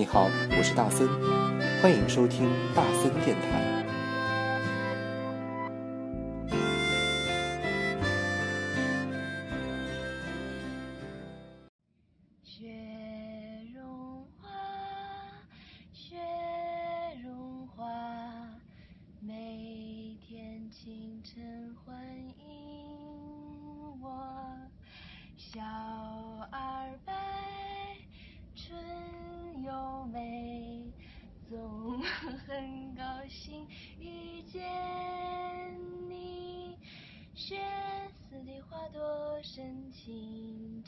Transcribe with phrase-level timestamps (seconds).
[0.00, 1.06] 你好，我是大森，
[1.82, 3.79] 欢迎收听大森电台。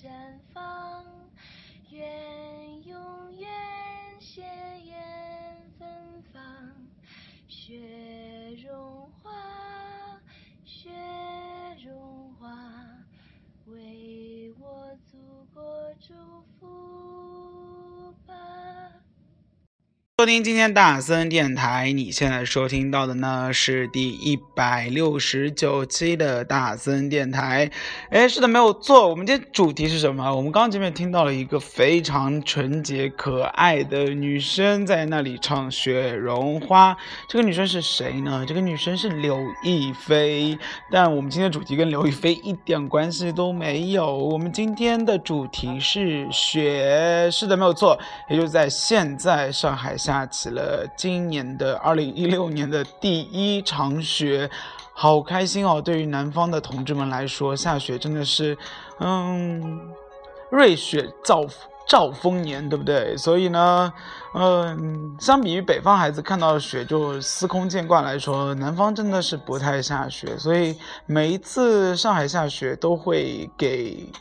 [0.02, 0.10] 绽
[0.52, 1.04] 放，
[1.92, 3.48] 愿永远
[4.18, 6.42] 鲜艳芬芳。
[7.46, 9.30] 雪融化，
[10.64, 10.90] 雪
[11.84, 12.50] 融化，
[13.66, 16.12] 为我祖国祝
[16.58, 17.41] 福。
[20.18, 27.68] 收听今天大森电台，你现在收听到的呢是第一百六十九期的大森电台。
[28.10, 29.08] 哎，是的，没有错。
[29.08, 30.32] 我们今天主题是什么？
[30.36, 36.92] 我们刚刚前面听到了一个非常纯洁可爱的女生在那里唱《雪绒花》。
[37.26, 38.44] 这个女生是谁呢？
[38.46, 40.56] 这个女生是刘亦菲。
[40.90, 44.14] 但我们今天主题跟刘亦菲一点关系都没有。
[44.14, 47.28] 我们今天的主题是雪。
[47.32, 47.98] 是的，没有错。
[48.28, 50.11] 也就在现在，上海下。
[50.12, 54.50] 下起了今年的二零一六年的第一场雪，
[54.92, 55.80] 好开心哦！
[55.80, 58.54] 对于南方的同志们来说，下雪真的是，
[58.98, 59.80] 嗯，
[60.50, 61.46] 瑞雪兆
[61.88, 63.16] 兆丰年，对不对？
[63.16, 63.90] 所以呢，
[64.34, 70.76] 嗯，相比于北方孩子看到雪就司空见惯来说，南方真的是不太下雪，所以
[71.06, 74.12] 每一次上海下雪都会给。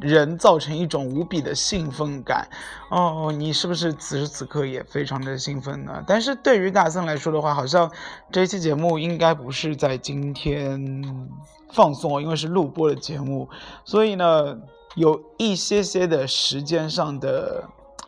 [0.00, 2.48] 人造成一种无比的兴奋感，
[2.90, 6.02] 哦，你是不是此时此刻也非常的兴奋呢？
[6.06, 7.90] 但是对于大森来说的话，好像
[8.32, 11.28] 这期节目应该不是在今天
[11.72, 13.50] 放送，因为是录播的节目，
[13.84, 14.56] 所以呢，
[14.94, 17.64] 有一些些的时间上的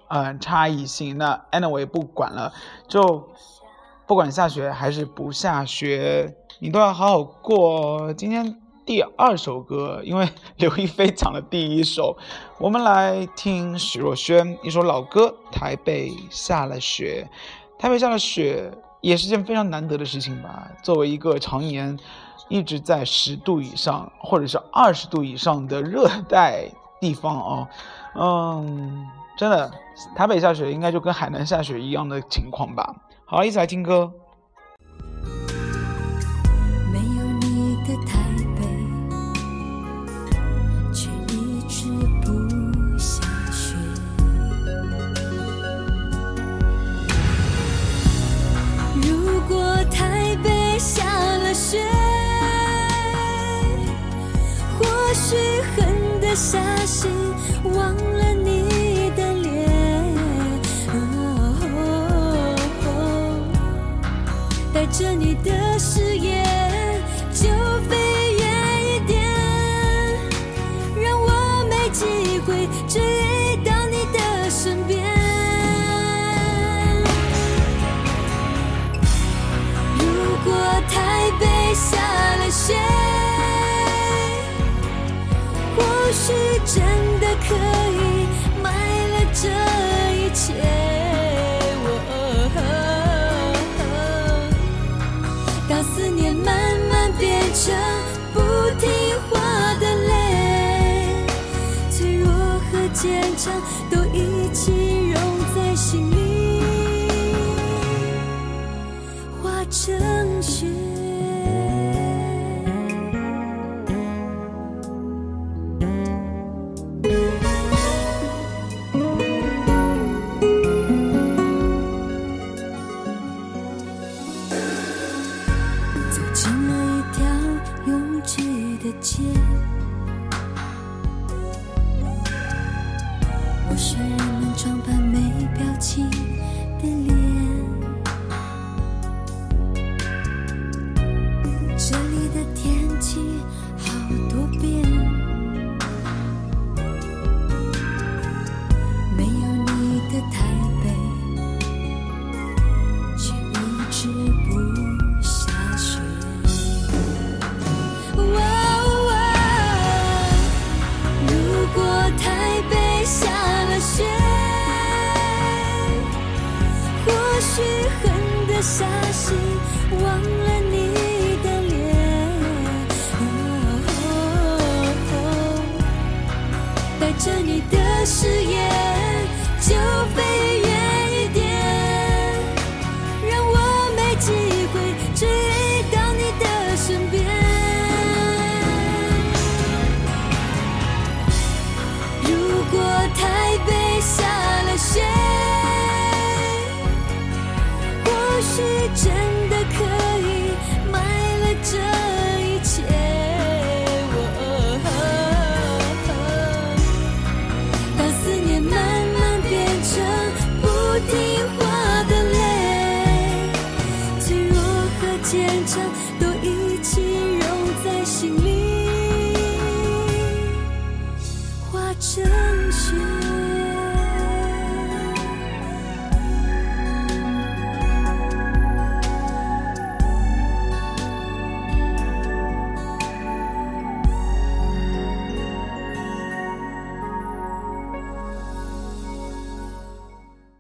[0.09, 1.19] 嗯差异性。
[1.19, 2.55] 那 anyway 不管了，
[2.89, 3.29] 就
[4.07, 8.62] 不管下雪还是不下雪，你都要好好过哦今天。
[8.85, 12.17] 第二首歌，因为刘亦菲唱了第一首，
[12.59, 17.29] 我们来听许若萱一首老歌《台北下了雪》。
[17.81, 20.69] 台北下了雪也是件非常难得的事情吧？
[20.83, 21.97] 作为一个常年
[22.49, 26.69] 一直在十度以上或者是二十度以上的热带
[27.01, 27.69] 地方哦，
[28.15, 29.71] 嗯，真的
[30.17, 32.95] 台北下雪应该就跟海南下雪一样的情况吧？
[33.25, 34.13] 好，一起来听歌。
[65.03, 66.45] 着你的誓言
[67.33, 67.49] 就
[67.89, 67.97] 飞
[68.39, 68.45] 远
[68.87, 69.21] 一点，
[70.95, 72.05] 让我没机
[72.47, 73.03] 会追
[73.65, 75.03] 到你的身边。
[79.99, 80.05] 如
[80.45, 80.55] 果
[80.89, 81.99] 台北下
[82.37, 82.77] 了雪。
[85.75, 85.81] 或
[86.13, 86.33] 许
[86.65, 86.81] 真
[87.19, 87.82] 的可以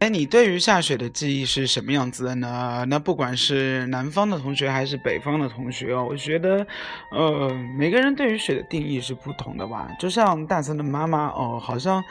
[0.02, 2.84] 哎，你对于下雪的记忆是什么样子的呢？
[2.88, 6.66] 那不管是南方的同学还是北方的同学哦，我觉得，
[7.12, 9.88] 呃，每个人对于雪的定义是不同的吧。
[10.00, 12.02] 就像大森的妈妈哦，好像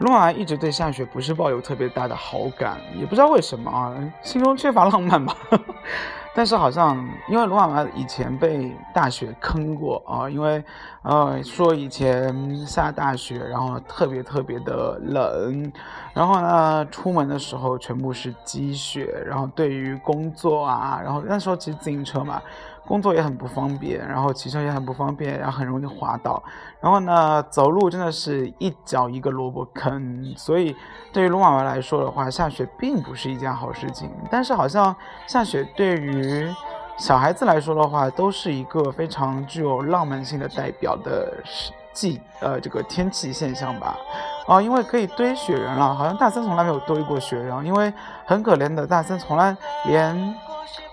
[0.00, 5.34] 露娃一直对下雪不是抱有特别大的好感，也不知道为什么啊，心中缺乏浪漫吧。
[6.34, 6.96] 但是好像
[7.28, 10.62] 因为罗妈妈以前被大雪坑过啊，因为
[11.02, 15.72] 呃说以前下大雪，然后特别特别的冷，
[16.14, 22.40] 然后呢出门的时候全部是积雪，然后对于工作啊，然后那时候骑自行车嘛，
[22.88, 26.42] 工作也很不方便，然后骑车也很不方便，然后很容易滑倒，
[26.80, 30.74] 然后呢走路真的是一脚一个萝卜坑，所以
[31.12, 34.96] 对于罗妈妈来说的话，下雪并不是一件好事情，但是好像
[35.26, 36.48] 下雪对于
[36.96, 41.44] 小孩子来说的话，都是一个非常具有浪漫性的代表的
[41.92, 43.96] 季呃这个天气现象吧。
[44.46, 47.92] 啊，因为可以堆雪人了，好像大森从来没有堆过雪人，因为
[48.24, 49.54] 很可怜的大森从来
[49.84, 50.34] 连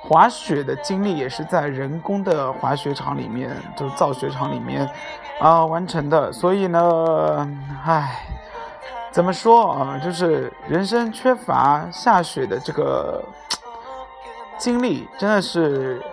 [0.02, 4.90] 滑雪的经历也是在人工的滑雪场里面，就是造雪场里面
[5.40, 7.50] 啊、完成的，所以呢，
[7.86, 8.22] 唉。
[9.12, 9.98] 怎么说啊？
[9.98, 13.24] 就是人生缺乏下雪的这个
[14.58, 16.04] 经历，真的是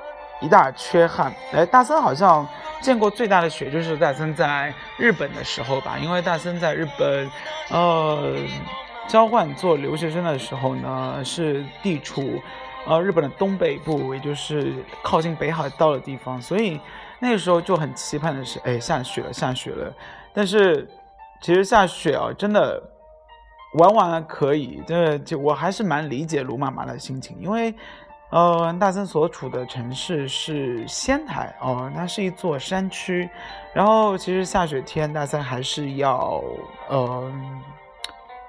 [0.40, 1.34] 一大缺憾。
[1.52, 2.46] 哎，大森好像
[2.80, 7.28] 见过最大的雪，就是大森在日本的时候吧，因为大森在日本，
[7.70, 8.36] 呃，
[9.08, 12.40] 交换做留学生的时候呢，是地处
[12.86, 16.80] 呃日本的东北部，也就是靠近北海道的地方，所以
[17.18, 19.92] 那个时候就很期盼的是，哎，下雪了，下雪了。
[20.32, 20.88] 但是
[21.40, 22.82] 其实下雪啊，真的
[23.78, 27.74] 玩玩可以，这就我还是蛮理解卢妈妈的心情，因为，
[28.30, 33.28] 呃，大森所处的城市是仙台哦，它是一座山区，
[33.72, 36.42] 然后其实下雪天大森还是要
[36.88, 37.32] 呃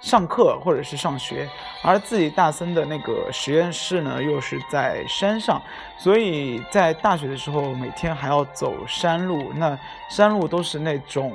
[0.03, 1.49] 上课或者是上学，
[1.81, 5.59] 而自己大森的那个实验室呢又是在山上，
[5.97, 9.75] 所以在大学的时候每天还要走山路，那
[10.09, 11.33] 山路都是那种。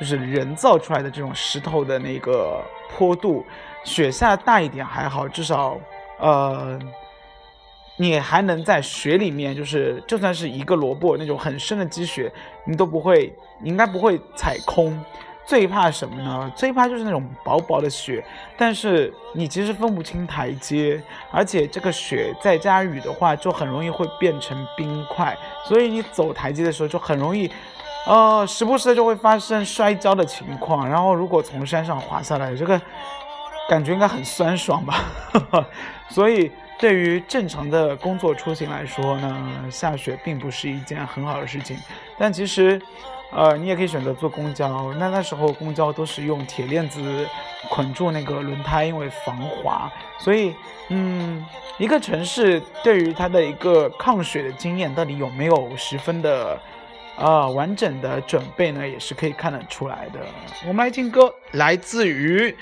[0.00, 2.60] 就是人造出来的这种石头的那个
[2.90, 3.46] 坡度，
[3.84, 5.78] 雪下大一点还好，至少
[6.18, 6.76] 呃，
[7.96, 12.30] 你还能在雪里面，就是就算是一个萝卜那种很深的积雪，
[12.66, 15.00] 你都不会，你应该不会踩空。
[15.46, 16.50] 最怕什么呢？
[16.56, 18.24] 最怕就是那种薄薄的雪，
[18.56, 25.36] 但是你其实分不清台阶，而且这个雪再加雨的话，就很容易会变成冰块，
[25.66, 27.50] 所以你走台阶的时候就很容易。
[28.06, 32.80] 呃，时不时的就会发生摔跤的情况，然后如果从山上滑下来，这个
[33.66, 35.04] 感觉应该很酸爽吧。
[36.10, 41.78] 所以对于正常的工作出行来说呢，下雪并不是一件很好的事情。
[42.18, 42.78] 但其实，
[43.34, 44.92] 呃，你也可以选择坐公交。
[44.94, 47.26] 那那时候公交都是用铁链子
[47.68, 49.92] 捆住那个轮胎，因为防滑。
[50.18, 50.54] 所以，
[50.88, 51.44] 嗯，
[51.78, 56.58] 一个城市对于它的一个抗雪的经验到底有没有十分的？
[57.16, 60.18] 啊，完整的准备呢，也是可以看得出来的。
[60.66, 62.56] 我们来听歌，来自于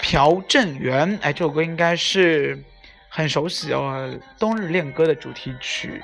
[0.00, 2.60] 朴正元，哎，这首歌应该是
[3.08, 6.02] 很熟悉哦，《冬日恋歌》的主题曲。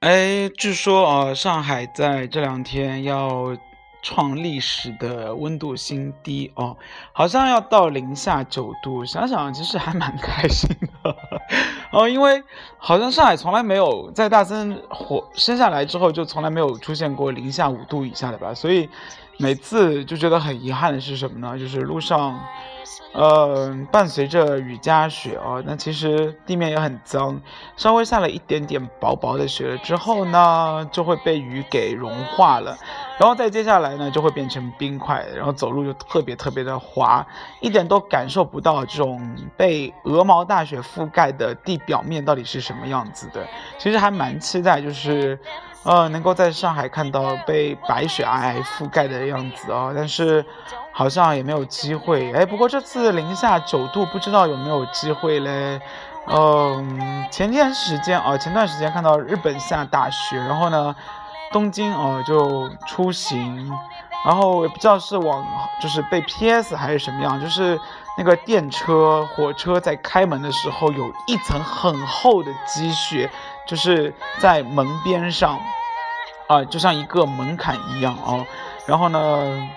[0.00, 3.54] 哎，据说啊，上海在这两天要
[4.00, 6.74] 创历史的温度新低哦，
[7.12, 9.04] 好像要到零下九度。
[9.04, 11.14] 想想其实还蛮开心的
[11.92, 12.42] 哦，因为
[12.78, 18.88] 好像上海从来没有在大森火生下来之后就从来没有出现过零下五度以下的吧，所以
[19.40, 21.58] 每次就觉得很遗憾的是什么呢？
[21.58, 22.38] 就是路上。
[23.12, 27.40] 呃，伴随着雨夹雪哦，那其实地面也很脏，
[27.76, 32.78] 稍微下了一点点薄薄的雪了之后呢，就会被雨给融化了，
[33.18, 37.26] 然后再接下来呢，就会变成冰块，然后走路就特别特别的滑，
[37.60, 39.20] 一点都感受不到这种
[39.56, 43.44] 被鹅毛大雪覆盖的地表面到底是什么样子的。
[43.76, 45.36] 其实还蛮期待，就是
[45.82, 50.44] 呃，能够在上海看到被白雪皑皑覆盖的样子哦，但是。
[50.92, 55.80] 好像也没有机会哎，不过这次零下九度，不知道有没有机会嘞。
[56.26, 60.94] 嗯，前天时间啊，前段时间看到日本下大雪，然后呢，
[61.52, 63.70] 东京哦就出行，
[64.26, 65.46] 然后也不知道是往
[65.80, 67.80] 就是被 PS 还是什么样，就是
[68.18, 73.30] 那个电车、火车在开门的时候有一层很厚的积雪，
[73.70, 75.60] 就是在门边上，
[76.48, 78.44] 啊，就像一个门槛一样哦，
[78.86, 79.70] 然后呢。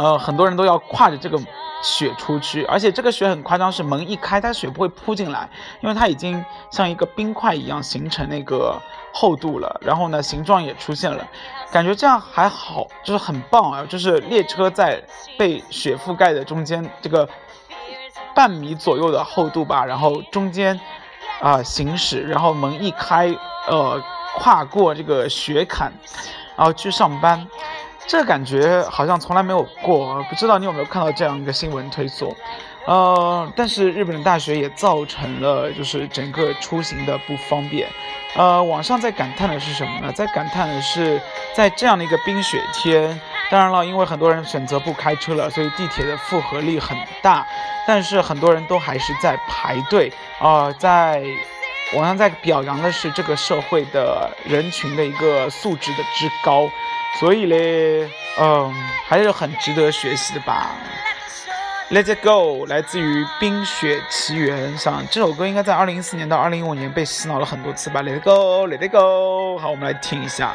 [0.00, 1.36] 呃，很多人都要跨着这个
[1.82, 8.80] 雪出去，而且这个雪很夸张，是门一开，它雪不会扑进来，因为它已经像一个冰块一样形成那个
[9.12, 9.80] 厚度了。
[9.84, 11.26] 然后呢，形状也出现了，
[11.72, 13.84] 感觉这样还好，就是很棒啊！
[13.88, 15.02] 就是列车在
[15.36, 17.28] 被雪覆盖的中间，这个
[18.36, 20.78] 半米左右的厚度吧，然后中间
[21.40, 23.34] 啊行驶，然后门一开，
[23.68, 24.02] 呃，
[24.36, 25.92] 跨过这个雪坎，
[26.56, 27.46] 然后去上班。
[28.06, 32.34] 这感觉好像从来没有过，不知道你有没有看到这样一个新闻推送？
[32.88, 37.86] 呃，但是日本的大学也造成了就是整个出行的不方便。
[38.34, 40.10] 呃，网上在感叹的是什么呢？
[40.10, 41.20] 在感叹的是
[41.54, 47.46] 在这样的一个冰雪天，当然了，因为很多人选择不开车了，所以地铁的负荷力很大，
[47.86, 50.72] 但是很多人都还是在排队啊。
[50.72, 51.22] 在
[51.94, 56.66] 网上在表扬的是这个社会的人群的一个素质的之高。
[57.20, 58.72] 所以嘞，嗯，
[59.06, 60.70] 还是很值得学习的吧。
[61.90, 64.76] Let it go，来自于《冰雪奇缘》。
[64.76, 68.02] 上这首歌应该在二零一四年到二零一五年被洗脑了很多次吧。
[68.02, 69.56] Let it go，Let it go。
[69.56, 70.54] 好，我们来听一下。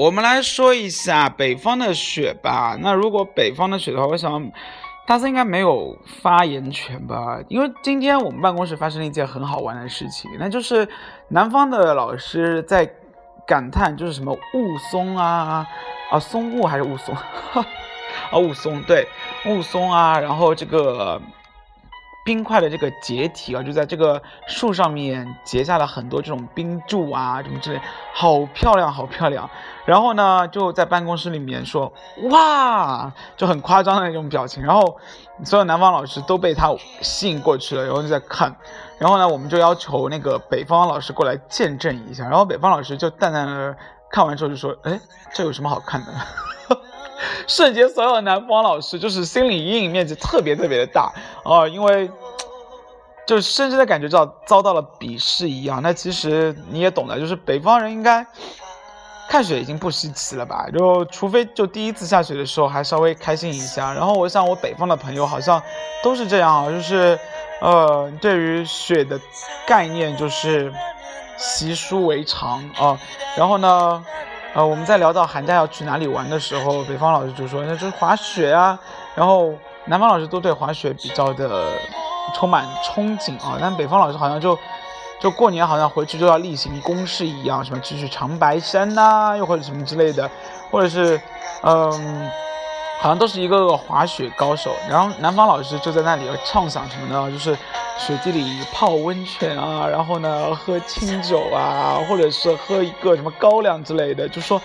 [0.00, 2.74] 我们来说一下北方的雪吧。
[2.80, 4.50] 那如果北方的雪的话，我想
[5.06, 7.38] 大森应该没有发言权吧？
[7.48, 10.88] 因为今天我们办公室发生了一件很好玩的事情，那就是
[11.28, 12.90] 南方的老师在
[13.46, 15.66] 感叹，就是什么雾凇啊
[16.10, 17.12] 啊，松雾还是雾凇？
[18.32, 19.06] 啊，雾凇对，
[19.44, 21.20] 雾凇啊，然后这个。
[22.30, 27.80] 冰块的这个结体啊，就在这个树上面结下了很多这种冰柱啊，什么之类，
[28.14, 29.50] 好漂亮，好漂亮。
[29.84, 31.92] 然后呢，就在办公室里面说，
[32.30, 34.62] 哇，就很夸张的那种表情。
[34.62, 34.96] 然后
[35.44, 38.54] 所有南方老师都被他吸引过去了，然后就在看。
[39.00, 42.22] 然后呢，我们就要求那个北方老师过来见证一下。
[42.28, 43.76] 然后北方老师就淡淡的
[44.08, 45.00] 看完之后就说，哎，
[45.34, 46.12] 这有什么好看的？
[47.46, 51.12] 瞬间，所有南方老师就是心理阴影面积特别特别的大
[51.44, 52.10] 啊，因为
[53.26, 55.82] 就深深的感觉到遭到了鄙视一样。
[55.82, 58.26] 那其实你也懂的，就是北方人应该
[59.28, 60.66] 看雪已经不稀奇了吧？
[60.72, 63.92] 就除非就第一次下雪的时候还稍微开心一下。
[63.92, 65.62] 然后我想我北方的朋友好像
[66.02, 67.18] 都是这样啊，就是
[67.60, 69.20] 呃，对于雪的
[69.66, 70.72] 概念就是
[71.36, 72.98] 习书为常啊。
[73.36, 74.04] 然后呢？
[74.52, 78.78] 呃，我们在聊到寒假要去哪里玩的时候，北方老师就说那就是滑雪啊。
[79.14, 79.52] 然后
[79.84, 81.66] 南方老师都对滑雪比较的
[82.34, 84.58] 充满憧憬啊，但北方老师好像就
[85.20, 90.28] 就过年好像回去就要例行公事一样，什么去去长白山呐、又或者什么之类的，
[90.70, 91.20] 或者是
[91.62, 92.30] 嗯。
[93.00, 97.30] 好像都是一个个滑雪高手，然后南方老师就在那里畅想什么呢？
[97.30, 97.56] 就是
[97.98, 104.28] 雪地里泡温泉啊，然后呢喝清酒啊，或者是喝一个什么高粱之类的。
[104.28, 104.60] 就说，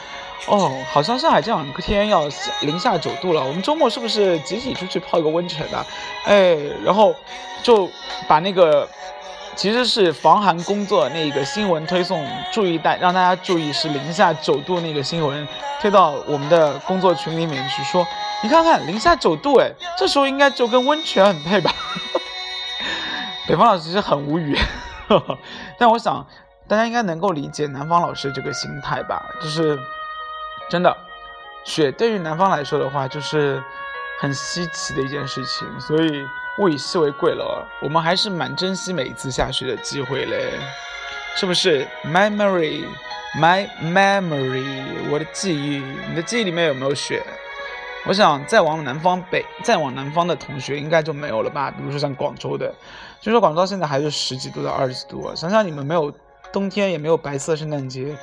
[0.47, 2.27] 哦，好像上海这两天要
[2.59, 5.85] 零下九度了，我们周末是不是集体出去泡一个温泉啊？
[6.25, 7.15] 哎，然后
[7.63, 7.89] 就
[8.27, 8.85] 把那个
[9.55, 15.47] 其实是防寒工作那个新闻推送，注意大让大家注意是零下九度那个新闻
[15.81, 18.05] 推到我们的工作群里面去说。
[18.43, 21.71] 你看看零下九度，哎，这时候应该就跟温泉很配吧？
[23.47, 24.57] 北方老师其实很无语，
[25.79, 26.25] 但我想
[26.67, 29.23] 大家应该能够理解南方老师这个心态吧？
[29.41, 29.79] 就是
[30.69, 30.95] 真的，
[31.63, 33.63] 雪对于南方来说的话，就是
[34.19, 36.27] 很稀奇的一件事情，所以
[36.59, 37.67] 物以稀为贵了。
[37.81, 40.51] 我们还是蛮珍惜每一次下雪的机会嘞，
[41.35, 47.21] 是不是？Memory，my memory，我的记忆，你的记忆里面有没有雪？
[48.07, 51.71] 我想再往南方北，再往南方的同学应该就没有了吧？
[51.71, 52.73] 比如说像广州的，
[53.19, 55.33] 据说广州现在还是十几度到二十几度。
[55.35, 56.13] 想想你们没有
[56.53, 58.15] 冬天，也没有白色圣诞节，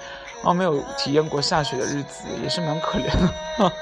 [0.44, 3.06] 啊，没有体验过下雪的日子，也是蛮可怜
[3.58, 3.72] 的。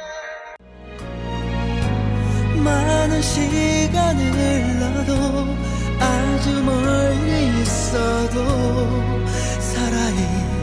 [2.61, 5.57] 많은 시간을 흘러도
[5.99, 9.27] 아주 멀리 있어도
[9.61, 10.60] 살아있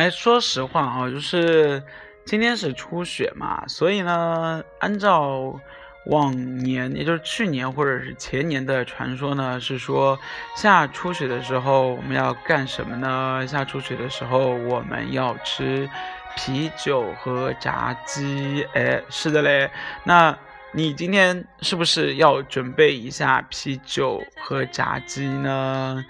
[0.00, 1.82] 哎，说实话啊，就是
[2.24, 5.60] 今天是初雪嘛，所以呢，按照
[6.06, 10.18] 往年，也就是去年或者是前年的传说呢，是说
[10.56, 13.46] 下初雪的时候我们要干什么呢？
[13.46, 15.86] 下初雪的时候我们要吃
[16.34, 18.66] 啤酒和炸鸡。
[18.72, 19.70] 哎，是的嘞，
[20.04, 20.34] 那
[20.72, 26.02] 你今天是不是要准备一下啤酒和炸鸡呢？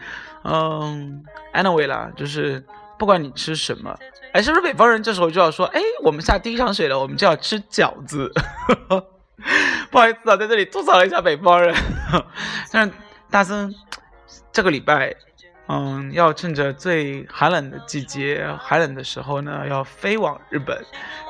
[0.45, 2.65] 嗯，anyway 啦，就是。
[3.01, 3.97] 不管你吃什么，
[4.35, 8.31] 哎，是不是北方人这时候就要说，哎，我们下第一场雪了，我们就要吃饺子。
[9.91, 11.75] 不好意思啊，在这里吐槽了一下北方人。
[12.71, 12.93] 但是
[13.31, 13.75] 大森
[14.53, 15.17] 这个礼拜，
[15.69, 20.85] 嗯，要趁着最寒冷的季节，寒冷的时候呢，要飞往日本，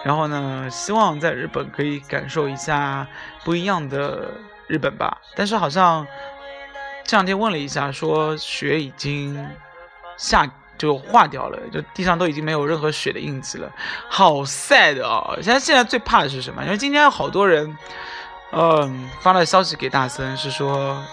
[0.04, 3.06] 然后呢，希望在日本可以感受一下
[3.44, 4.28] 不一样的
[4.66, 5.18] 日本吧。
[5.37, 6.04] 但是好像
[7.04, 9.48] 这两天问了一下，说雪已经
[10.16, 10.52] 下。
[10.81, 13.71] 就化掉了，就地上都已经没有任何雪的印记了，
[14.09, 15.37] 好 sad 啊！
[15.43, 16.64] 现在现在最怕的是什么？
[16.64, 17.77] 因为今天好多人，
[18.53, 21.05] 嗯，发了消息给大森，是说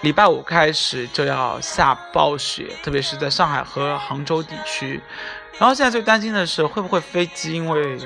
[0.00, 5.02] 礼拜五开始就要下暴雪，特别是在上海和杭州地区。
[5.58, 7.98] 然后现在最担心的是会不会飞机因为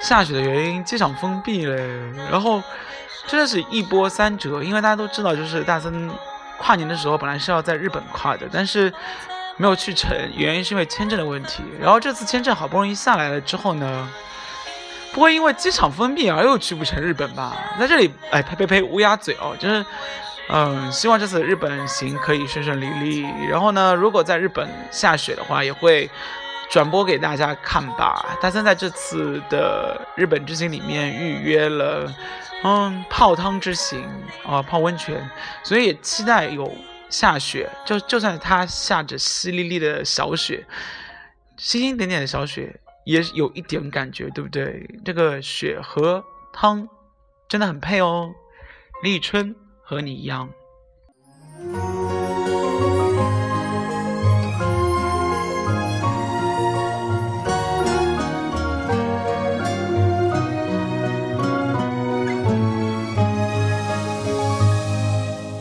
[0.00, 1.76] 下雪的原因机场封闭嘞？
[2.28, 2.60] 然后
[3.28, 6.10] 真的是一波三折，因为大家都知道，就是大森
[6.58, 8.92] 跨年的时候本来是要在日本跨的，但是。
[9.58, 11.62] 没有去成，原因是因为签证的问题。
[11.78, 14.08] 然后这次签证好不容易下来了之后呢，
[15.12, 17.56] 不会因为机场封闭而又去不成日本吧？
[17.78, 19.84] 在这里，哎，呸呸呸，乌鸦嘴哦，就是，
[20.48, 23.26] 嗯，希望这次日本行可以顺顺利利。
[23.50, 26.08] 然后呢，如果在日本下雪的话，也会
[26.70, 28.38] 转播给大家看吧。
[28.40, 32.14] 大森在这次的日本之行里面预约了，
[32.62, 34.08] 嗯，泡汤之行
[34.46, 35.28] 啊，泡温泉，
[35.64, 36.72] 所以也期待有。
[37.10, 40.66] 下雪，就就算它下着淅沥沥的小雪，
[41.56, 44.88] 星星点点的小雪，也有一点感觉，对不对？
[45.04, 46.88] 这个雪和汤
[47.48, 48.30] 真的很配哦。
[49.02, 50.50] 立春和你一样。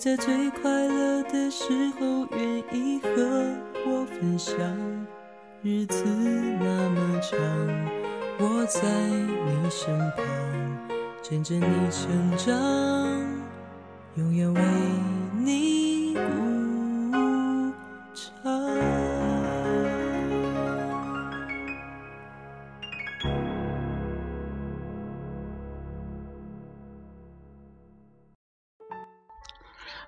[0.00, 1.66] 在最快乐的时
[2.00, 3.10] 候愿意和
[3.86, 4.56] 我分享？
[5.62, 7.38] 日子那么长，
[8.38, 10.24] 我在你身旁，
[11.20, 12.56] 见证你成长，
[14.14, 14.62] 永远为
[15.36, 15.79] 你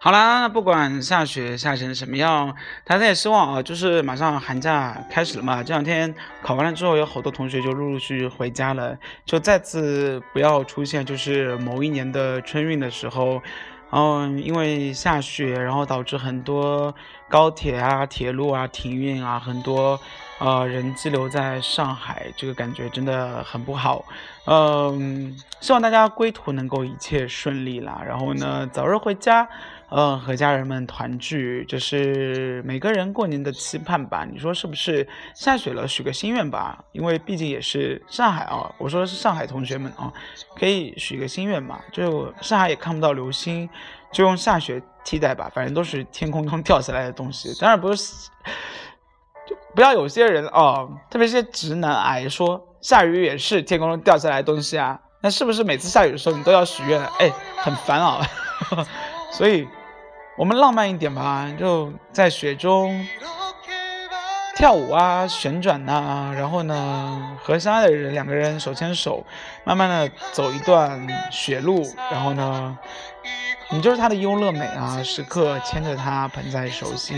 [0.04, 5.62] 好啦，不管下雪下成什么样，大家也希望啊，就是马上寒假开始了嘛。
[5.62, 6.12] 这两天
[6.42, 13.40] 考完了之后，有好多同学就陆陆续续回家了，就再次不要出现就是某一年的春运的时候，
[13.92, 16.92] 嗯，因为下雪，然后导致很多
[17.28, 20.00] 高铁啊、铁路啊停运啊，很多
[20.40, 24.04] 呃人滞留在上海，这个感觉真的很不好。
[24.46, 29.48] 嗯，希望大家归途能够一切顺利啦，然后呢，早日回家。
[29.94, 34.24] 嗯，和家人们团聚，这是每个人过年的期盼吧？
[34.24, 35.07] 你说是不是？
[35.35, 38.74] 下雪了，许个心愿吧，因为毕竟也是上海啊。
[38.78, 40.11] 我说的是上海同学们啊，
[40.57, 41.78] 可以许个心愿嘛。
[41.92, 43.68] 就上海也看不到流星，
[44.11, 47.55] 就用下雪替代吧，反正都是天空中 掉下来的东西。
[47.61, 48.31] 当然不是，
[49.46, 54.98] 就不要有些人哦，特别是直男癌说下雨也是天空中掉下来的东西啊。
[55.20, 56.98] 那是不是每次下雨的时候你都要许愿？
[57.18, 58.26] 哎，很烦啊。
[59.31, 59.68] 所以。
[60.42, 63.07] 我们浪漫一点吧，就在雪中
[64.57, 69.24] 跳舞啊，旋转呐、然后呢，和相爱的人两个人手牵手，
[69.62, 72.76] 慢慢的走一段雪路，然后呢，
[73.70, 77.16] 你就是他的优乐美啊，时刻牵着他捧在手心，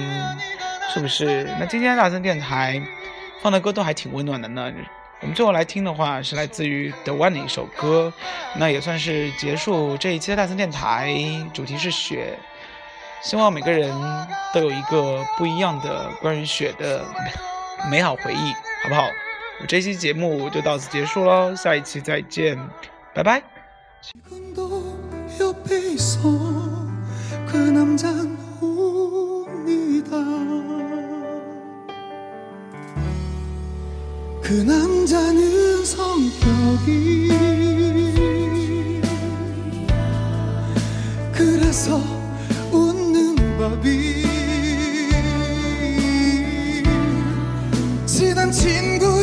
[0.93, 1.45] 是不是？
[1.59, 2.79] 那今天大森电台
[3.41, 4.71] 放的歌都还挺温暖的呢。
[5.21, 8.13] 我们最后来听的话是来自于 The One 的一首歌，
[8.57, 11.17] 那也算是结束这一期的大森电台，
[11.55, 12.39] 主题是雪。
[13.24, 13.94] 希望每个人
[14.54, 17.04] 都有一个不一样的关于雪的
[17.90, 19.04] 美好回忆，好不好？
[19.62, 22.58] 我这期节目就到此结束喽，下一期再见，
[23.14, 23.44] 拜拜。
[24.02, 24.98] 지금도
[25.40, 26.22] 옆에 있어
[27.46, 30.16] 그 남잔 옵니다
[34.42, 37.53] 그 남자는 성격이
[43.85, 44.25] be
[48.07, 49.14] 지난 친구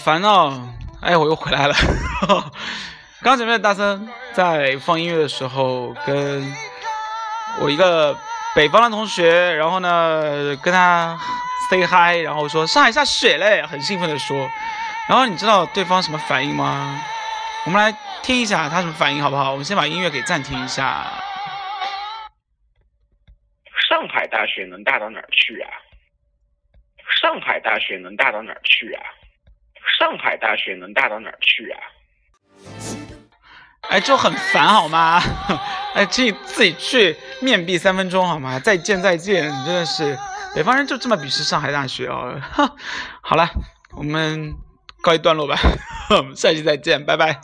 [0.00, 0.66] 烦哦！
[1.02, 1.74] 哎，我又回来了。
[3.22, 6.42] 刚前面大森在放音乐的时候，跟
[7.60, 8.16] 我一个
[8.54, 11.18] 北方的同学，然后呢跟他
[11.68, 14.48] say hi，然后说上海下雪嘞，很兴奋的说。
[15.06, 16.98] 然后你知道对方什么反应吗？
[17.66, 19.50] 我们来听一下他什么反应好不好？
[19.50, 21.04] 我们先把音乐给暂停一下。
[23.88, 25.68] 上海大学能大到哪儿去啊？
[27.20, 29.02] 上海大学能大到哪儿去啊？
[29.98, 31.78] 上海大学能大到哪儿去啊？
[33.88, 35.20] 哎，就很烦好吗？
[35.94, 38.58] 哎，自己自己去面壁三分钟好吗？
[38.60, 40.16] 再见再见，真的是
[40.54, 42.40] 北方人就这么鄙视上海大学哦。
[43.20, 43.48] 好了，
[43.96, 44.54] 我们
[45.02, 45.56] 告一段落吧，
[46.10, 47.40] 我们下期再见，拜拜。